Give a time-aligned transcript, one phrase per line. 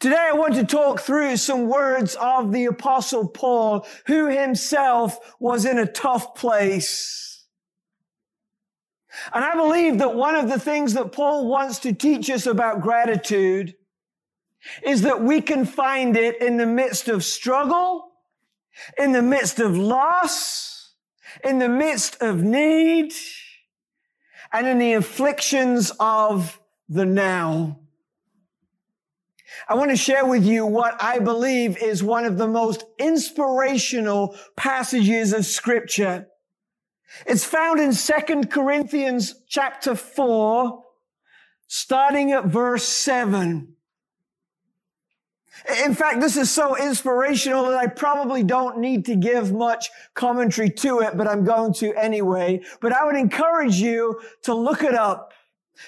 [0.00, 5.66] Today I want to talk through some words of the apostle Paul, who himself was
[5.66, 7.44] in a tough place.
[9.34, 12.80] And I believe that one of the things that Paul wants to teach us about
[12.80, 13.74] gratitude
[14.82, 18.10] is that we can find it in the midst of struggle,
[18.96, 20.94] in the midst of loss,
[21.44, 23.12] in the midst of need,
[24.50, 26.58] and in the afflictions of
[26.88, 27.80] the now.
[29.68, 34.36] I want to share with you what I believe is one of the most inspirational
[34.56, 36.28] passages of scripture.
[37.26, 40.84] It's found in 2 Corinthians chapter 4,
[41.66, 43.74] starting at verse 7.
[45.84, 50.70] In fact, this is so inspirational that I probably don't need to give much commentary
[50.70, 52.62] to it, but I'm going to anyway.
[52.80, 55.32] But I would encourage you to look it up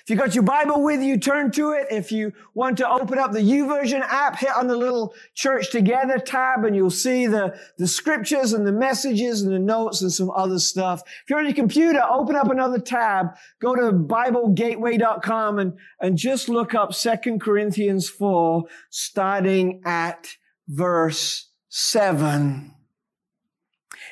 [0.01, 1.87] if you got your Bible with you, turn to it.
[1.91, 6.19] If you want to open up the YouVersion app, hit on the little Church Together
[6.19, 10.31] tab and you'll see the, the scriptures and the messages and the notes and some
[10.31, 11.03] other stuff.
[11.07, 16.49] If you're on your computer, open up another tab, go to BibleGateway.com and, and just
[16.49, 20.37] look up 2 Corinthians 4, starting at
[20.69, 22.73] verse 7.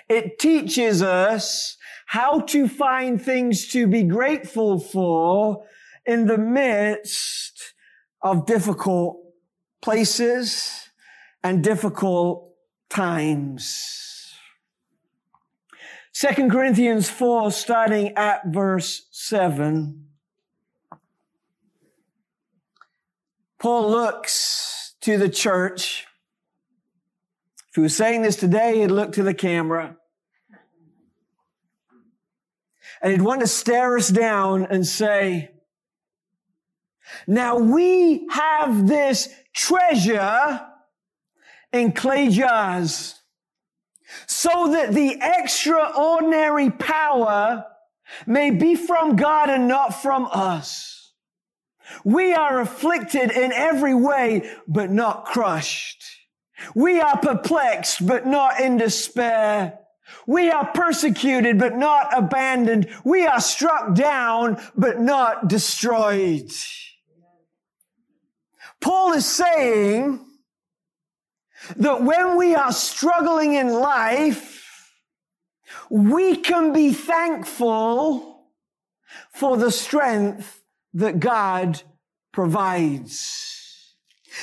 [0.08, 5.64] It teaches us how to find things to be grateful for
[6.10, 7.72] in the midst
[8.20, 9.16] of difficult
[9.80, 10.88] places
[11.44, 12.52] and difficult
[12.88, 14.34] times.
[16.12, 20.06] Second Corinthians 4, starting at verse 7.
[23.60, 26.06] Paul looks to the church.
[27.68, 29.96] If he was saying this today, he'd look to the camera
[33.00, 35.52] and he'd want to stare us down and say,
[37.26, 40.60] now we have this treasure
[41.72, 43.14] in clay jars
[44.26, 47.64] so that the extraordinary power
[48.26, 51.12] may be from God and not from us.
[52.04, 56.04] We are afflicted in every way, but not crushed.
[56.74, 59.78] We are perplexed, but not in despair.
[60.26, 62.88] We are persecuted, but not abandoned.
[63.04, 66.50] We are struck down, but not destroyed.
[68.80, 70.24] Paul is saying
[71.76, 74.92] that when we are struggling in life,
[75.88, 78.46] we can be thankful
[79.32, 80.62] for the strength
[80.94, 81.82] that God
[82.32, 83.94] provides.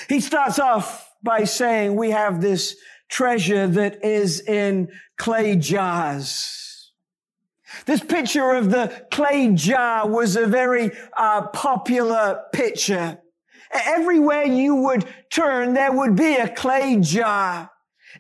[0.09, 2.75] He starts off by saying we have this
[3.09, 6.91] treasure that is in clay jars.
[7.85, 13.19] This picture of the clay jar was a very uh, popular picture.
[13.71, 17.71] Everywhere you would turn, there would be a clay jar.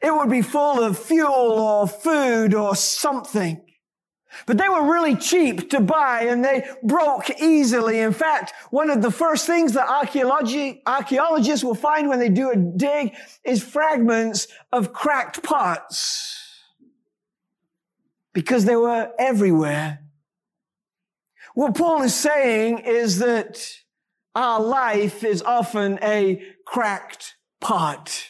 [0.01, 3.63] It would be full of fuel or food or something.
[4.45, 7.99] But they were really cheap to buy and they broke easily.
[7.99, 12.55] In fact, one of the first things that archaeologists will find when they do a
[12.55, 16.35] dig is fragments of cracked pots.
[18.33, 20.03] Because they were everywhere.
[21.55, 23.67] What Paul is saying is that
[24.37, 28.29] our life is often a cracked pot.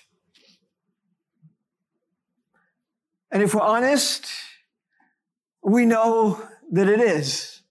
[3.29, 4.25] And if we're honest,
[5.61, 6.41] we know
[6.71, 7.61] that it is.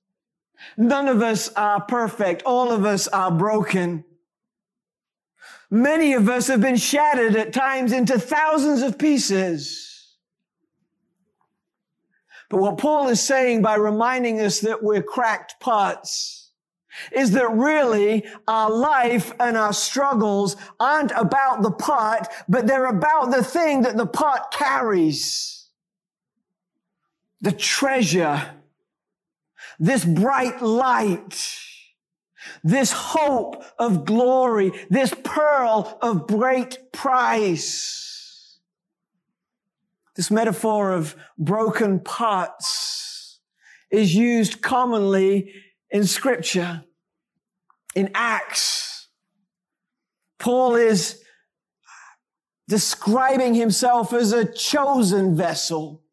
[0.77, 2.43] None of us are perfect.
[2.43, 4.05] All of us are broken.
[5.71, 10.15] Many of us have been shattered at times into thousands of pieces.
[12.51, 16.46] But what Paul is saying by reminding us that we're cracked pots
[17.13, 23.31] is that really our life and our struggles aren't about the pot, but they're about
[23.31, 25.57] the thing that the pot carries
[27.41, 28.51] the treasure,
[29.79, 31.61] this bright light,
[32.65, 38.59] this hope of glory, this pearl of great price.
[40.17, 43.39] This metaphor of broken pots
[43.91, 45.53] is used commonly
[45.91, 46.85] in scripture.
[47.97, 49.09] In Acts,
[50.39, 51.21] Paul is
[52.69, 56.05] describing himself as a chosen vessel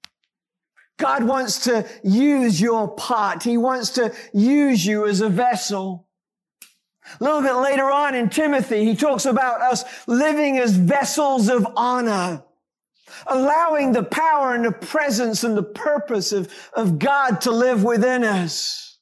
[0.98, 3.44] God wants to use your part.
[3.44, 6.08] He wants to use you as a vessel.
[7.20, 11.68] A little bit later on in Timothy, he talks about us living as vessels of
[11.76, 12.44] honor,
[13.28, 18.24] allowing the power and the presence and the purpose of, of God to live within
[18.24, 18.93] us.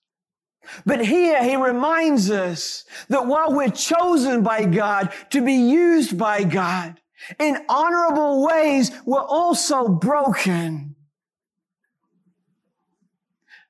[0.86, 6.44] But here he reminds us that while we're chosen by God to be used by
[6.44, 7.00] God
[7.40, 10.96] in honorable ways, we're also broken.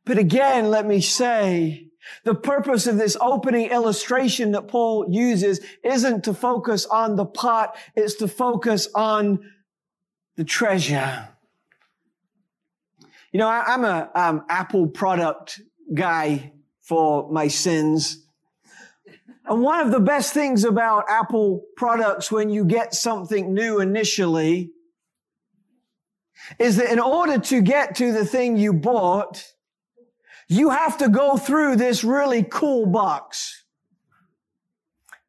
[0.05, 1.87] But again, let me say,
[2.23, 7.75] the purpose of this opening illustration that Paul uses isn't to focus on the pot,
[7.95, 9.39] it's to focus on
[10.35, 11.29] the treasure.
[13.31, 15.61] You know, I, am a um, Apple product
[15.93, 16.51] guy
[16.81, 18.25] for my sins.
[19.45, 24.71] And one of the best things about Apple products when you get something new initially
[26.59, 29.43] is that in order to get to the thing you bought,
[30.47, 33.63] you have to go through this really cool box.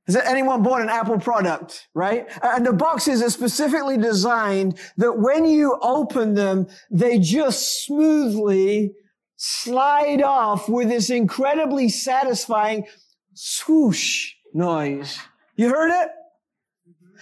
[0.07, 2.27] Has anyone bought an Apple product, right?
[2.43, 8.95] And the boxes are specifically designed that when you open them, they just smoothly
[9.45, 12.87] slide off with this incredibly satisfying
[13.35, 15.19] swoosh noise.
[15.57, 16.11] You heard it?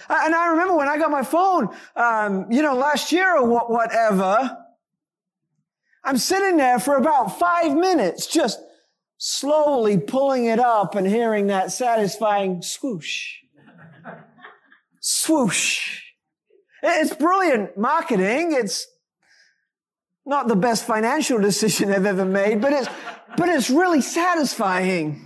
[0.07, 4.55] And I remember when I got my phone, um, you know, last year or whatever,
[6.03, 8.59] I'm sitting there for about five minutes, just
[9.17, 13.37] slowly pulling it up and hearing that satisfying swoosh.
[14.99, 16.01] swoosh.
[16.83, 18.51] It's brilliant marketing.
[18.53, 18.85] It's
[20.25, 22.87] not the best financial decision I've ever made, but it's,
[23.37, 25.21] but it's really satisfying.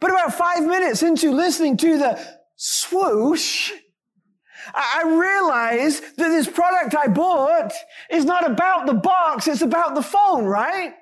[0.00, 3.72] But about five minutes into listening to the swoosh,
[4.74, 7.72] I realized that this product I bought
[8.10, 10.94] is not about the box, it's about the phone, right?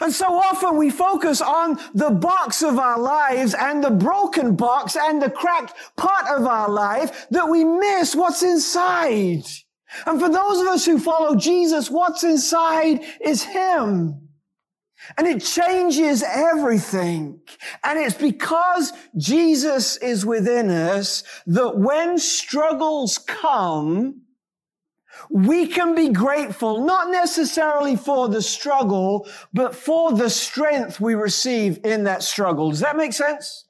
[0.00, 4.96] And so often we focus on the box of our lives and the broken box
[4.96, 9.44] and the cracked part of our life that we miss what's inside.
[10.06, 14.28] And for those of us who follow Jesus, what's inside is Him.
[15.16, 17.40] And it changes everything.
[17.84, 24.22] And it's because Jesus is within us that when struggles come,
[25.30, 31.80] we can be grateful, not necessarily for the struggle, but for the strength we receive
[31.84, 32.70] in that struggle.
[32.70, 33.66] Does that make sense?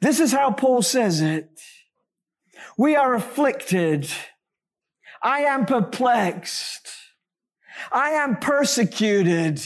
[0.00, 1.60] This is how Paul says it.
[2.78, 4.08] We are afflicted
[5.26, 6.88] I am perplexed.
[7.90, 9.60] I am persecuted.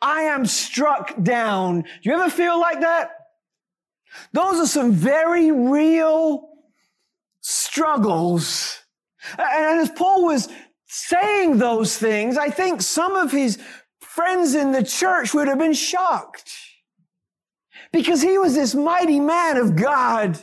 [0.00, 1.80] I am struck down.
[1.80, 3.10] Do you ever feel like that?
[4.32, 6.50] Those are some very real
[7.40, 8.78] struggles.
[9.36, 10.48] And as Paul was
[10.86, 13.58] saying those things, I think some of his
[13.98, 16.54] friends in the church would have been shocked
[17.92, 20.38] because he was this mighty man of God.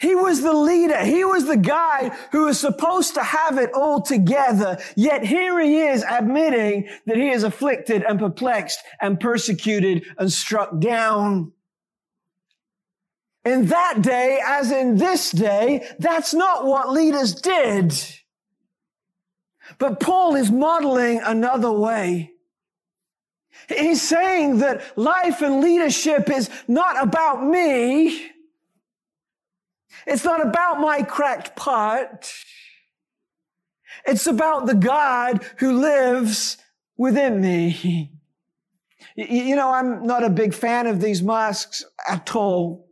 [0.00, 1.04] He was the leader.
[1.04, 4.78] He was the guy who was supposed to have it all together.
[4.96, 10.78] Yet here he is admitting that he is afflicted and perplexed and persecuted and struck
[10.80, 11.52] down.
[13.44, 17.92] In that day, as in this day, that's not what leaders did.
[19.78, 22.32] But Paul is modeling another way.
[23.68, 28.30] He's saying that life and leadership is not about me.
[30.06, 32.32] It's not about my cracked pot.
[34.06, 36.56] It's about the God who lives
[36.96, 38.12] within me.
[39.16, 42.88] You know, I'm not a big fan of these masks at all.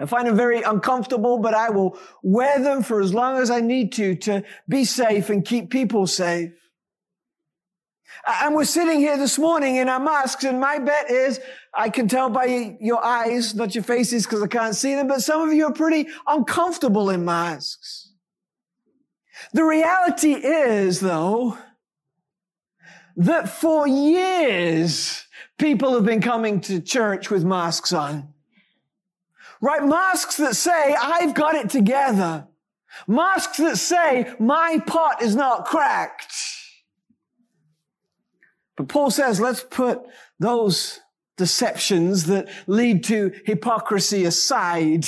[0.00, 3.60] I find them very uncomfortable, but I will wear them for as long as I
[3.60, 6.52] need to to be safe and keep people safe.
[8.26, 11.40] And we're sitting here this morning in our masks, and my bet is
[11.78, 15.22] I can tell by your eyes, not your faces because I can't see them, but
[15.22, 18.10] some of you are pretty uncomfortable in masks.
[19.52, 21.56] The reality is, though,
[23.16, 25.24] that for years,
[25.56, 28.34] people have been coming to church with masks on.
[29.60, 29.84] Right?
[29.84, 32.48] Masks that say, I've got it together.
[33.06, 36.34] Masks that say, my pot is not cracked.
[38.76, 40.00] But Paul says, let's put
[40.40, 40.98] those
[41.38, 45.06] deceptions that lead to hypocrisy aside.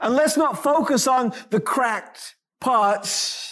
[0.00, 3.48] And let's not focus on the cracked parts.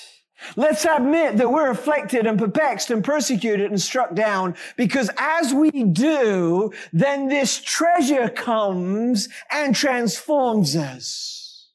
[0.54, 5.70] Let's admit that we're afflicted and perplexed and persecuted and struck down because as we
[5.70, 11.70] do, then this treasure comes and transforms us.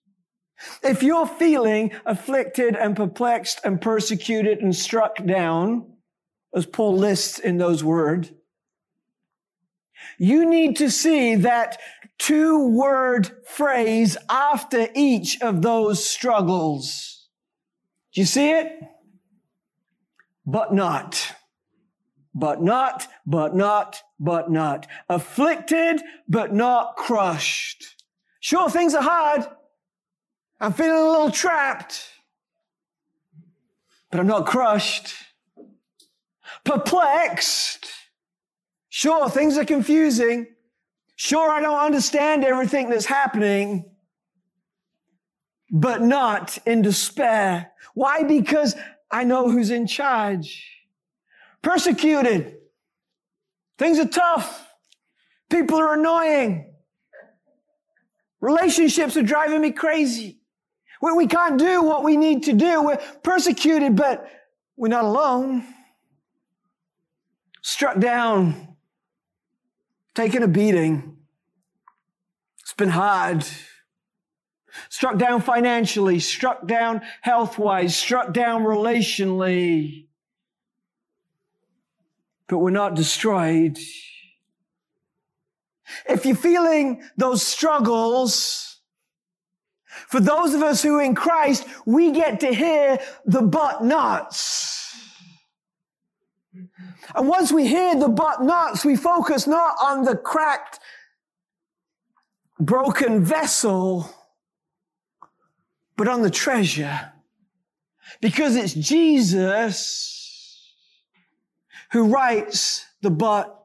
[0.81, 5.93] If you're feeling afflicted and perplexed and persecuted and struck down,
[6.55, 8.31] as Paul lists in those words,
[10.17, 11.79] you need to see that
[12.17, 17.27] two word phrase after each of those struggles.
[18.13, 18.71] Do you see it?
[20.45, 21.35] But not.
[22.35, 24.87] but not, but not, but not.
[25.09, 28.03] Afflicted, but not crushed.
[28.39, 29.45] Sure, things are hard.
[30.59, 32.09] I'm feeling a little trapped,
[34.09, 35.13] but I'm not crushed.
[36.63, 37.87] Perplexed.
[38.95, 40.45] Sure, things are confusing.
[41.15, 43.91] Sure, I don't understand everything that's happening,
[45.71, 47.71] but not in despair.
[47.95, 48.21] Why?
[48.21, 48.75] Because
[49.09, 50.69] I know who's in charge.
[51.63, 52.53] Persecuted.
[53.79, 54.69] Things are tough.
[55.49, 56.71] People are annoying.
[58.41, 60.39] Relationships are driving me crazy.
[61.01, 62.83] We, we can't do what we need to do.
[62.83, 64.29] We're persecuted, but
[64.77, 65.65] we're not alone.
[67.63, 68.72] Struck down,
[70.15, 71.17] taken a beating.
[72.61, 73.45] It's been hard.
[74.89, 80.07] Struck down financially, struck down health wise, struck down relationally.
[82.47, 83.77] But we're not destroyed.
[86.09, 88.79] If you're feeling those struggles,
[90.07, 94.92] for those of us who in Christ, we get to hear the but nots.
[97.15, 100.79] And once we hear the but nots, we focus not on the cracked,
[102.59, 104.09] broken vessel,
[105.95, 107.11] but on the treasure.
[108.21, 110.23] Because it's Jesus
[111.91, 113.63] who writes the but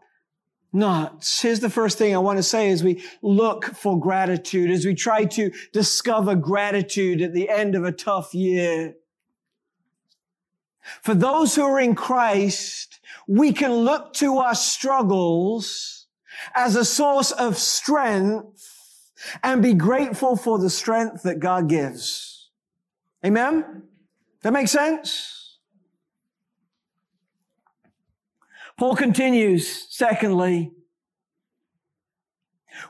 [0.72, 1.40] nots.
[1.40, 4.94] Here's the first thing I want to say as we look for gratitude, as we
[4.94, 8.94] try to discover gratitude at the end of a tough year.
[11.02, 16.06] For those who are in Christ, we can look to our struggles
[16.54, 22.50] as a source of strength and be grateful for the strength that God gives.
[23.24, 23.82] Amen?
[24.42, 25.58] That makes sense?
[28.76, 30.70] Paul continues, secondly,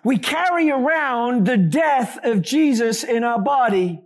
[0.04, 4.02] we carry around the death of Jesus in our body.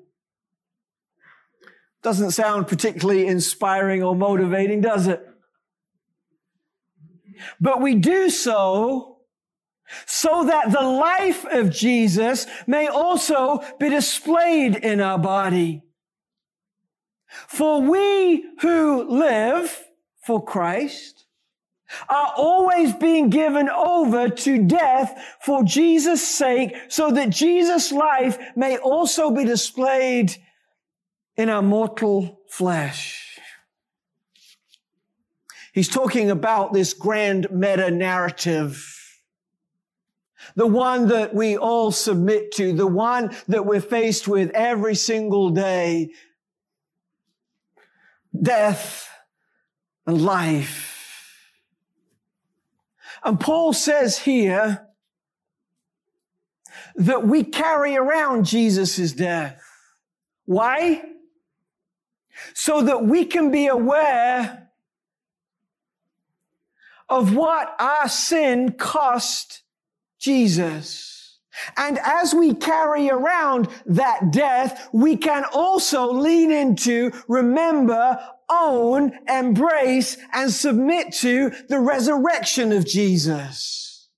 [2.03, 5.25] Doesn't sound particularly inspiring or motivating, does it?
[7.61, 9.19] But we do so
[10.07, 15.83] so that the life of Jesus may also be displayed in our body.
[17.49, 19.85] For we who live
[20.25, 21.27] for Christ
[22.09, 28.79] are always being given over to death for Jesus' sake, so that Jesus' life may
[28.79, 30.35] also be displayed
[31.37, 33.39] in our mortal flesh.
[35.73, 38.93] He's talking about this grand meta narrative
[40.55, 45.51] the one that we all submit to, the one that we're faced with every single
[45.51, 46.11] day.
[48.41, 49.09] Death
[50.07, 50.89] and life.
[53.25, 54.87] And Paul says here
[56.97, 59.63] that we carry around Jesus' death.
[60.45, 61.03] Why?
[62.55, 64.69] So that we can be aware
[67.09, 69.63] of what our sin cost
[70.19, 71.39] Jesus.
[71.77, 78.19] And as we carry around that death, we can also lean into, remember,
[78.49, 84.09] own, embrace, and submit to the resurrection of Jesus.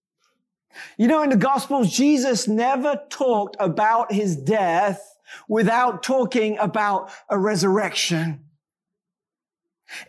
[0.97, 5.14] You know, in the Gospels, Jesus never talked about his death
[5.49, 8.45] without talking about a resurrection.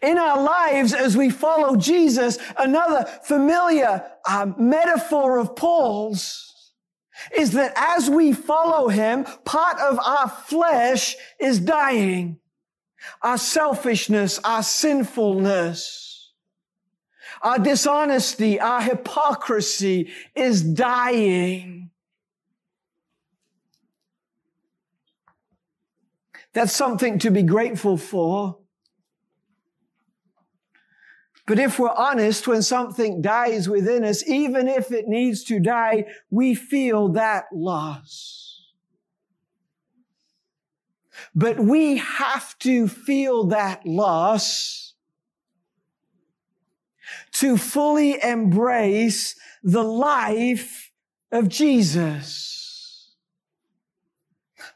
[0.01, 6.45] In our lives, as we follow Jesus, another familiar um, metaphor of Paul's
[7.35, 12.39] is that as we follow him, part of our flesh is dying.
[13.21, 16.31] Our selfishness, our sinfulness,
[17.41, 21.84] our dishonesty, our hypocrisy is dying.
[26.55, 28.59] That's something to be grateful for.
[31.45, 36.05] But if we're honest, when something dies within us, even if it needs to die,
[36.31, 38.71] we feel that loss.
[41.35, 44.93] But we have to feel that loss
[47.33, 50.93] to fully embrace the life
[51.33, 52.64] of Jesus.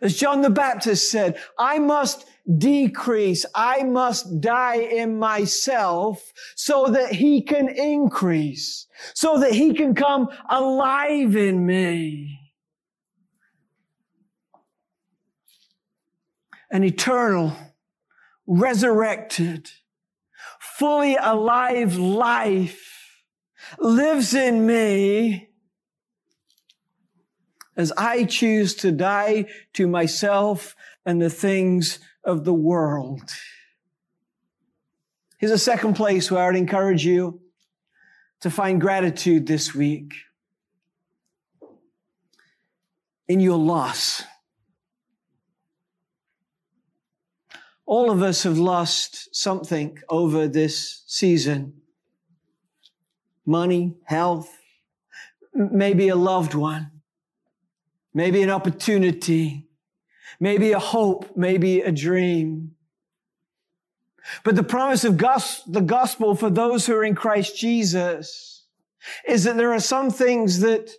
[0.01, 2.25] As John the Baptist said, I must
[2.57, 3.45] decrease.
[3.53, 10.29] I must die in myself so that he can increase, so that he can come
[10.49, 12.39] alive in me.
[16.71, 17.53] An eternal,
[18.47, 19.69] resurrected,
[20.59, 22.89] fully alive life
[23.79, 25.48] lives in me
[27.79, 33.21] as I choose to die to myself and the things of the world.
[35.37, 37.39] Here's a second place where I would encourage you
[38.41, 40.13] to find gratitude this week
[43.29, 44.23] in your loss.
[47.85, 51.75] All of us have lost something over this season
[53.45, 54.49] money, health,
[55.53, 56.98] maybe a loved one,
[58.19, 59.65] maybe an opportunity,
[60.41, 62.75] maybe a hope, maybe a dream.
[64.43, 68.65] But the promise of the gospel for those who are in Christ Jesus
[69.25, 70.91] is that there are some things that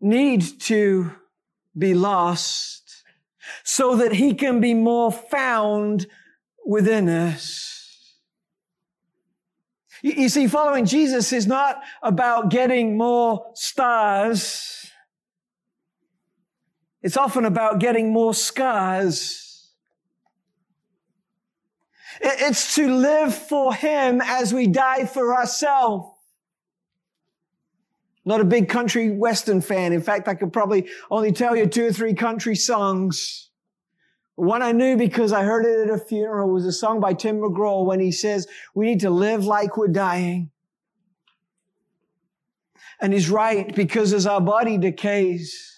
[0.00, 1.10] need to
[1.76, 3.02] be lost
[3.64, 6.06] so that he can be more found
[6.64, 8.20] within us.
[10.00, 14.91] You see, following Jesus is not about getting more stars.
[17.02, 19.70] It's often about getting more scars.
[22.20, 26.10] It's to live for Him as we die for ourselves.
[28.24, 29.92] Not a big country western fan.
[29.92, 33.50] In fact, I could probably only tell you two or three country songs.
[34.36, 37.40] One I knew because I heard it at a funeral was a song by Tim
[37.40, 40.50] McGraw when he says, we need to live like we're dying.
[43.00, 45.71] And he's right because as our body decays,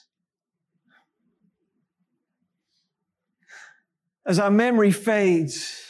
[4.26, 5.80] as our memory fades,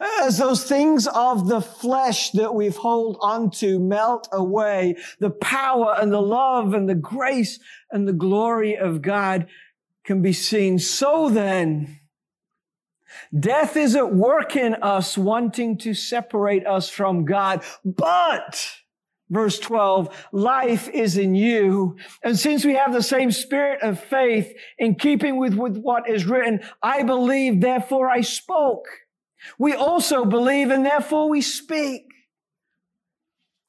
[0.00, 6.12] as those things of the flesh that we've hold onto melt away, the power and
[6.12, 7.60] the love and the grace
[7.90, 9.46] and the glory of God
[10.04, 10.78] can be seen.
[10.78, 11.98] So then,
[13.38, 18.76] death is at work in us wanting to separate us from God, but
[19.28, 21.96] Verse 12, life is in you.
[22.22, 26.26] And since we have the same spirit of faith in keeping with, with what is
[26.26, 28.86] written, I believe, therefore I spoke.
[29.58, 32.02] We also believe and therefore we speak.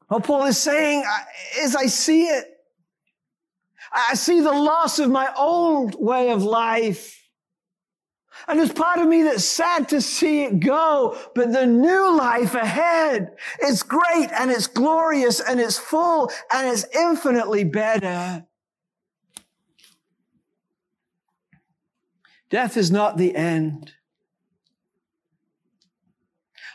[0.07, 1.03] What Paul is saying
[1.59, 2.45] is I see it.
[4.09, 7.26] I see the loss of my old way of life.
[8.47, 12.55] And there's part of me that's sad to see it go, but the new life
[12.55, 18.45] ahead is great and it's glorious and it's full and it's infinitely better.
[22.49, 23.93] Death is not the end.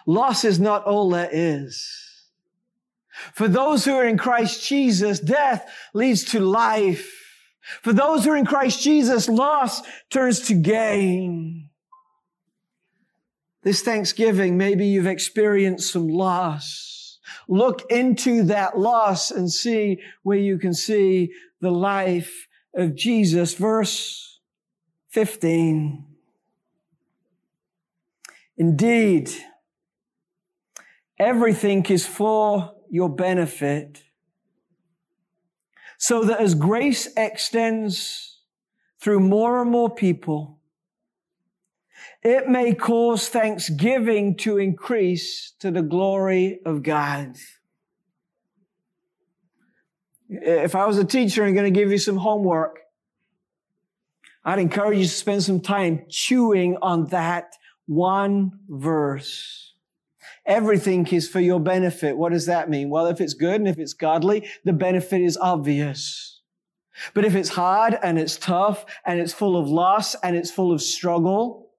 [0.07, 2.29] Loss is not all there is.
[3.35, 7.22] For those who are in Christ Jesus, death leads to life.
[7.83, 11.71] For those who are in Christ Jesus, loss turns to gain.
[13.63, 17.19] This Thanksgiving, maybe you've experienced some loss.
[17.49, 23.55] Look into that loss and see where you can see the life of Jesus.
[23.55, 24.41] Verse
[25.11, 26.05] 15.
[28.57, 29.31] Indeed,
[31.23, 34.03] Everything is for your benefit
[36.03, 38.41] so that as grace extends
[39.01, 40.59] through more and more people,
[42.25, 47.37] it may cause thanksgiving to increase to the glory of God.
[50.29, 52.81] If I was a teacher and going to give you some homework,
[54.45, 57.53] I'd encourage you to spend some time chewing on that
[57.87, 59.72] one verse.
[60.45, 62.17] Everything is for your benefit.
[62.17, 62.91] What does that mean?
[62.91, 66.41] Well, if it's good and if it's godly, the benefit is obvious.
[67.15, 70.73] But if it's hard and it's tough and it's full of loss and it's full
[70.73, 71.71] of struggle,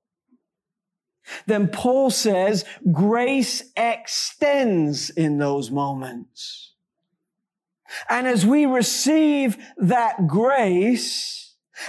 [1.45, 6.73] then Paul says grace extends in those moments.
[8.10, 11.42] And as we receive that grace,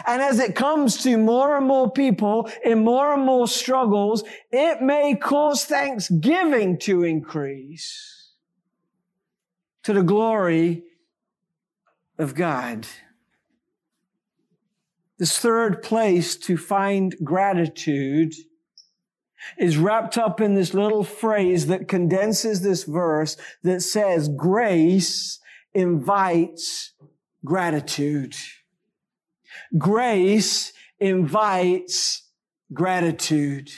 [0.07, 4.81] and as it comes to more and more people in more and more struggles, it
[4.81, 8.33] may cause thanksgiving to increase
[9.83, 10.85] to the glory
[12.19, 12.87] of God.
[15.19, 18.35] This third place to find gratitude
[19.59, 25.39] is wrapped up in this little phrase that condenses this verse that says, grace
[25.75, 26.93] invites
[27.45, 28.35] gratitude.
[29.77, 32.23] Grace invites
[32.73, 33.71] gratitude.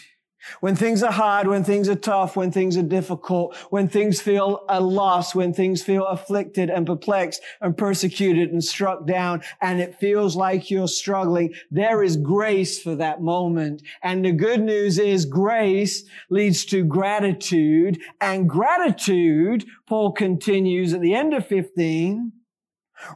[0.60, 4.64] When things are hard, when things are tough, when things are difficult, when things feel
[4.68, 9.98] a loss, when things feel afflicted and perplexed and persecuted and struck down, and it
[9.98, 13.82] feels like you're struggling, there is grace for that moment.
[14.02, 21.14] And the good news is grace leads to gratitude, and gratitude, Paul continues at the
[21.14, 22.32] end of 15,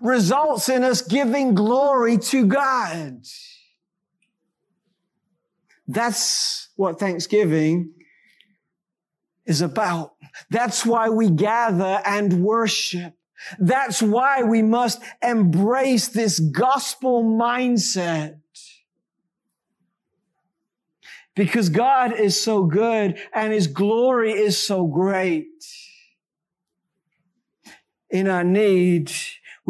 [0.00, 3.22] results in us giving glory to God.
[5.86, 7.92] That's what Thanksgiving
[9.44, 10.14] is about.
[10.50, 13.14] That's why we gather and worship.
[13.58, 18.36] That's why we must embrace this gospel mindset.
[21.34, 25.48] Because God is so good and His glory is so great.
[28.10, 29.10] In our need,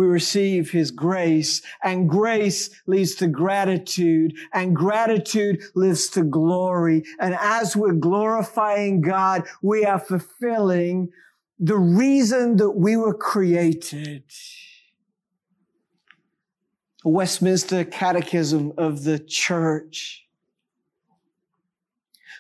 [0.01, 7.05] we receive his grace and grace leads to gratitude and gratitude leads to glory.
[7.21, 11.11] And as we're glorifying God, we are fulfilling
[11.59, 14.25] the reason that we were created.
[17.05, 20.25] Westminster Catechism of the Church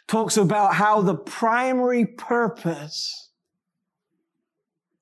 [0.08, 3.29] talks about how the primary purpose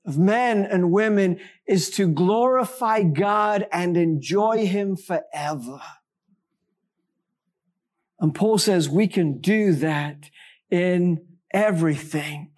[0.08, 5.80] of men and women is to glorify God and enjoy Him forever.
[8.18, 10.30] And Paul says we can do that
[10.70, 12.52] in everything.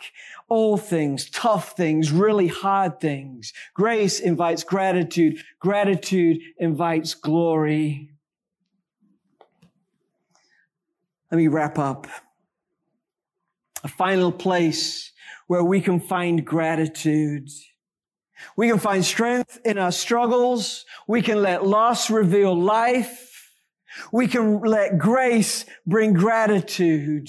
[0.49, 3.53] All things, tough things, really hard things.
[3.75, 5.39] Grace invites gratitude.
[5.59, 8.13] Gratitude invites glory.
[11.33, 12.07] Let me wrap up.
[13.83, 15.12] A final place
[15.47, 17.49] where we can find gratitude.
[18.57, 20.85] We can find strength in our struggles.
[21.07, 23.51] We can let loss reveal life.
[24.12, 27.29] We can let grace bring gratitude.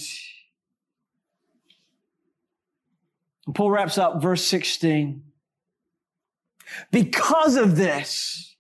[3.54, 5.24] Paul wraps up verse 16.
[6.92, 8.56] Because of this,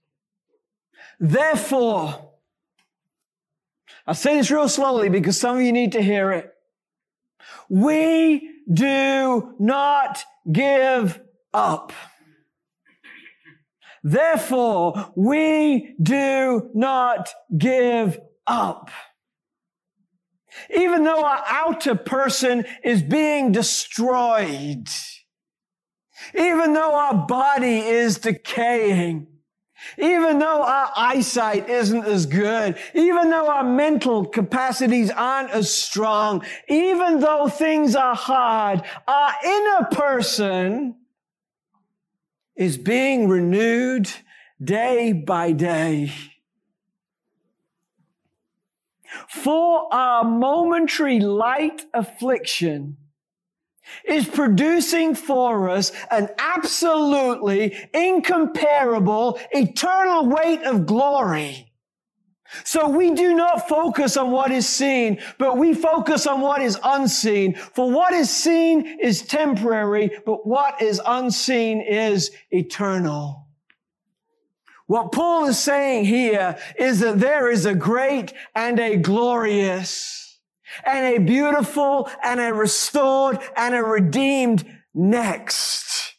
[1.19, 2.31] therefore,
[4.05, 6.53] I say this real slowly because some of you need to hear it.
[7.73, 11.21] We do not give
[11.53, 11.93] up.
[14.03, 18.91] Therefore, we do not give up.
[20.75, 24.89] Even though our outer person is being destroyed,
[26.37, 29.27] even though our body is decaying,
[29.97, 36.43] even though our eyesight isn't as good, even though our mental capacities aren't as strong,
[36.67, 40.95] even though things are hard, our inner person
[42.55, 44.09] is being renewed
[44.63, 46.11] day by day.
[49.27, 52.97] For our momentary light affliction,
[54.05, 61.71] is producing for us an absolutely incomparable eternal weight of glory.
[62.65, 66.77] So we do not focus on what is seen, but we focus on what is
[66.83, 67.55] unseen.
[67.55, 73.47] For what is seen is temporary, but what is unseen is eternal.
[74.87, 80.20] What Paul is saying here is that there is a great and a glorious
[80.85, 86.15] and a beautiful and a restored and a redeemed next.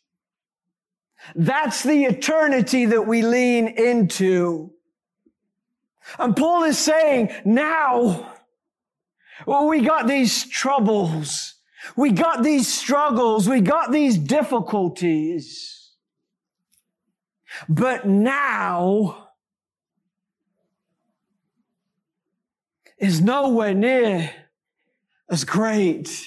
[1.34, 4.72] That's the eternity that we lean into.
[6.18, 8.34] And Paul is saying now,
[9.46, 11.54] well, we got these troubles.
[11.96, 13.48] We got these struggles.
[13.48, 15.90] We got these difficulties.
[17.68, 19.28] But now
[22.98, 24.30] is nowhere near
[25.32, 26.26] as great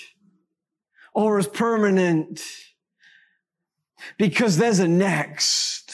[1.14, 2.42] or as permanent
[4.18, 5.94] because there's a next.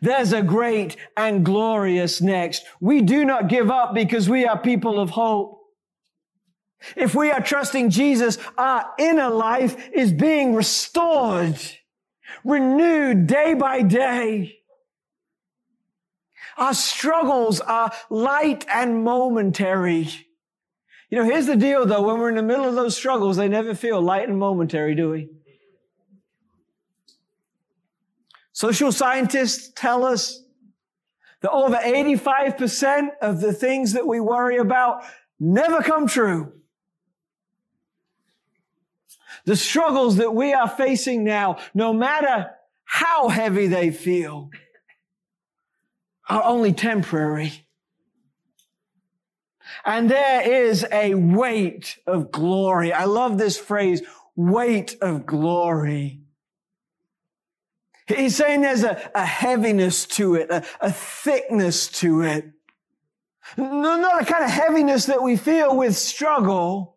[0.00, 2.64] There's a great and glorious next.
[2.80, 5.60] We do not give up because we are people of hope.
[6.96, 11.60] If we are trusting Jesus, our inner life is being restored,
[12.42, 14.60] renewed day by day.
[16.56, 20.27] Our struggles are light and momentary.
[21.10, 22.02] You know, here's the deal though.
[22.02, 25.10] When we're in the middle of those struggles, they never feel light and momentary, do
[25.10, 25.30] we?
[28.52, 30.42] Social scientists tell us
[31.40, 35.04] that over 85% of the things that we worry about
[35.38, 36.52] never come true.
[39.44, 42.50] The struggles that we are facing now, no matter
[42.84, 44.50] how heavy they feel,
[46.28, 47.67] are only temporary.
[49.84, 52.92] And there is a weight of glory.
[52.92, 54.02] I love this phrase,
[54.36, 56.20] weight of glory.
[58.06, 62.50] He's saying there's a, a heaviness to it, a, a thickness to it.
[63.56, 66.96] Not a kind of heaviness that we feel with struggle,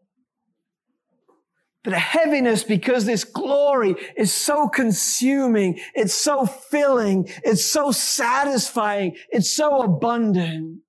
[1.83, 5.79] but a heaviness because this glory is so consuming.
[5.95, 7.29] It's so filling.
[7.43, 9.15] It's so satisfying.
[9.29, 10.81] It's so abundant.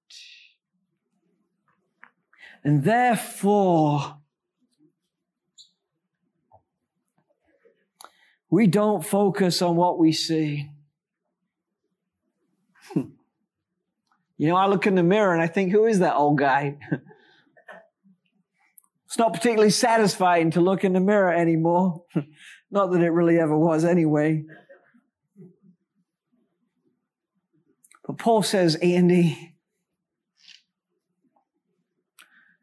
[2.65, 4.19] And therefore,
[8.51, 10.71] we don't focus on what we see.
[12.95, 13.11] you
[14.39, 16.77] know, I look in the mirror and I think, who is that old guy?
[19.07, 22.05] it's not particularly satisfying to look in the mirror anymore.
[22.71, 24.45] not that it really ever was anyway.
[28.07, 29.52] But Paul says, Andy,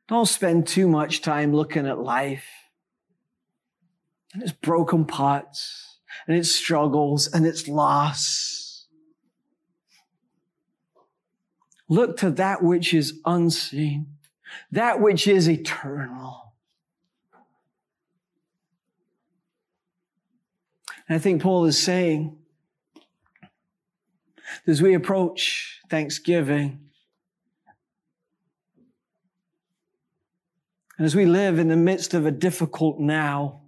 [0.09, 2.45] don't spend too much time looking at life
[4.33, 8.87] and its broken parts and its struggles and its loss.
[11.87, 14.17] Look to that which is unseen,
[14.71, 16.53] that which is eternal.
[21.07, 22.35] And I think Paul is saying,
[24.65, 26.88] as we approach Thanksgiving,
[30.99, 33.61] and as we live in the midst of a difficult now,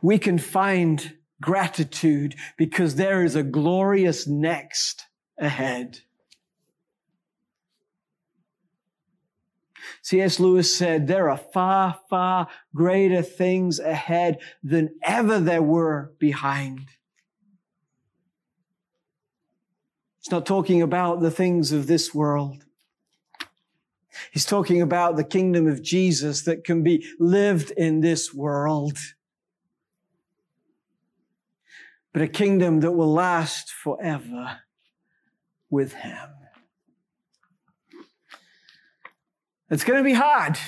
[0.00, 5.04] we can find gratitude because there is a glorious next
[5.38, 5.98] ahead.
[10.00, 10.40] C.S.
[10.40, 16.88] Lewis said, there are far, far greater things ahead than ever there were behind.
[20.20, 22.64] It's not talking about the things of this world.
[24.30, 28.98] He's talking about the kingdom of Jesus that can be lived in this world
[32.12, 34.60] but a kingdom that will last forever
[35.70, 36.28] with him.
[39.70, 40.58] It's going to be hard.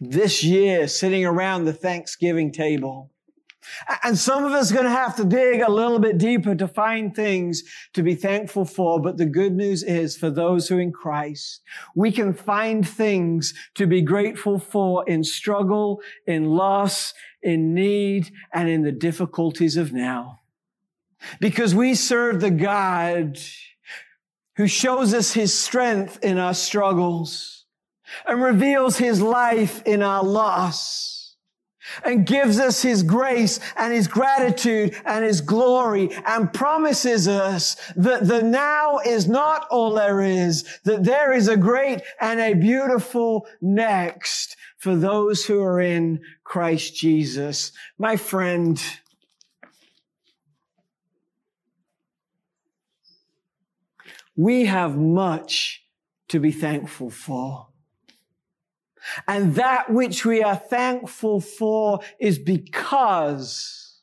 [0.00, 3.12] This year, sitting around the Thanksgiving table.
[4.02, 6.68] And some of us are going to have to dig a little bit deeper to
[6.68, 7.62] find things
[7.94, 9.00] to be thankful for.
[9.00, 11.62] But the good news is for those who are in Christ,
[11.94, 18.68] we can find things to be grateful for in struggle, in loss, in need, and
[18.68, 20.40] in the difficulties of now.
[21.40, 23.38] Because we serve the God
[24.56, 27.64] who shows us his strength in our struggles
[28.26, 31.13] and reveals his life in our loss
[32.04, 38.26] and gives us his grace and his gratitude and his glory and promises us that
[38.26, 43.46] the now is not all there is, that there is a great and a beautiful
[43.60, 47.72] next for those who are in Christ Jesus.
[47.98, 48.82] My friend,
[54.36, 55.84] we have much
[56.28, 57.68] to be thankful for.
[59.26, 64.00] And that which we are thankful for is because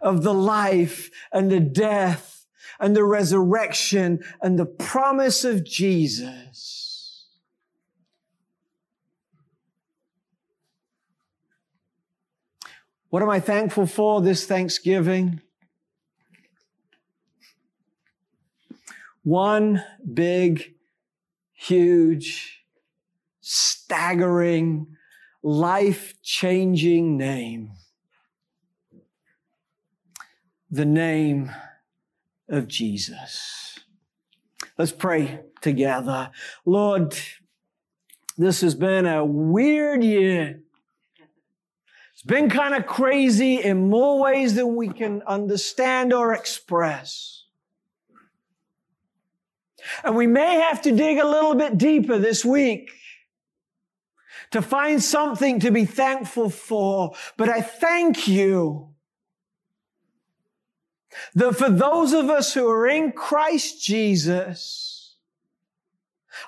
[0.00, 2.46] of the life and the death
[2.78, 7.26] and the resurrection and the promise of Jesus.
[13.10, 15.40] What am I thankful for this Thanksgiving?
[19.24, 19.82] One
[20.14, 20.74] big,
[21.52, 22.59] huge,
[23.52, 24.86] staggering,
[25.42, 27.72] life changing name.
[30.70, 31.50] The name
[32.48, 33.80] of Jesus.
[34.78, 36.30] Let's pray together.
[36.64, 37.18] Lord,
[38.38, 40.60] this has been a weird year.
[42.12, 47.46] It's been kind of crazy in more ways than we can understand or express.
[50.04, 52.92] And we may have to dig a little bit deeper this week
[54.50, 57.12] to find something to be thankful for.
[57.36, 58.90] But I thank you
[61.34, 65.16] that for those of us who are in Christ Jesus,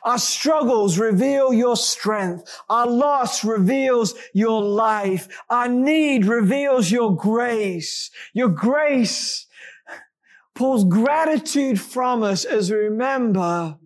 [0.05, 2.61] our struggles reveal your strength.
[2.69, 5.29] Our loss reveals your life.
[5.51, 8.11] Our need reveals your grace.
[8.33, 9.47] Your grace
[10.55, 13.79] pulls gratitude from us as we remember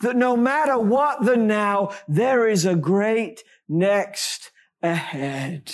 [0.00, 4.50] that no matter what the now, there is a great next
[4.82, 5.72] ahead.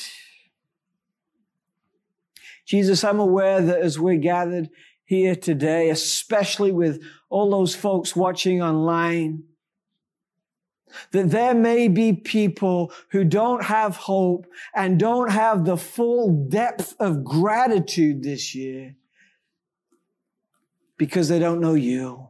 [2.67, 4.71] Jesus, I'm aware that as we're gathered
[5.05, 9.43] here today, especially with all those folks watching online.
[11.11, 16.95] That there may be people who don't have hope and don't have the full depth
[17.01, 18.95] of gratitude this year
[20.97, 22.30] because they don't know you.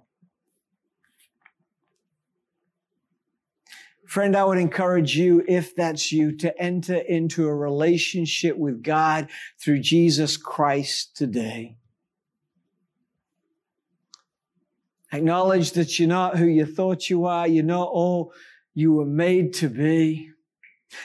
[4.11, 9.29] Friend, I would encourage you, if that's you, to enter into a relationship with God
[9.61, 11.77] through Jesus Christ today.
[15.12, 17.46] Acknowledge that you're not who you thought you are.
[17.46, 18.33] You're not all
[18.75, 20.31] you were made to be.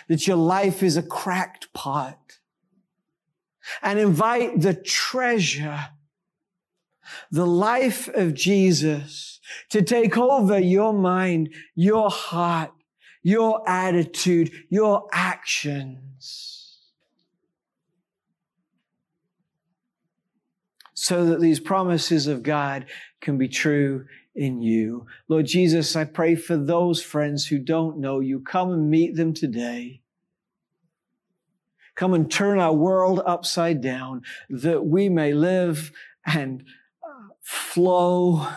[0.08, 2.40] That your life is a cracked pot.
[3.84, 5.90] And invite the treasure,
[7.30, 9.40] the life of Jesus
[9.70, 12.72] to take over your mind, your heart,
[13.26, 16.78] your attitude, your actions.
[20.94, 22.86] So that these promises of God
[23.22, 25.08] can be true in you.
[25.28, 28.42] Lord Jesus, I pray for those friends who don't know you.
[28.42, 30.02] Come and meet them today.
[31.96, 35.92] Come and turn our world upside down that we may live
[36.28, 36.64] and
[37.04, 38.48] uh, flow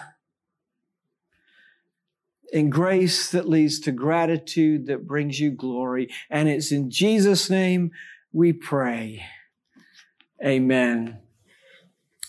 [2.53, 6.09] in grace that leads to gratitude that brings you glory.
[6.31, 7.91] And it's in Jesus' name
[8.33, 9.25] we pray.
[10.45, 11.19] Amen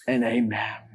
[0.08, 0.88] and amen.